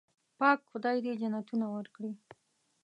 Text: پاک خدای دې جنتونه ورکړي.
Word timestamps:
پاک 0.37 0.59
خدای 0.69 0.97
دې 1.05 1.13
جنتونه 1.21 1.65
ورکړي. 1.75 2.11